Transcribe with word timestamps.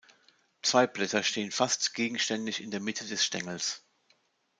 Zwei 0.63 0.87
Blätter 0.87 1.21
stehen 1.21 1.51
fast 1.51 1.93
gegenständig 1.93 2.59
in 2.63 2.71
der 2.71 2.79
Mitte 2.79 3.05
des 3.05 3.23
Stängels. 3.23 3.83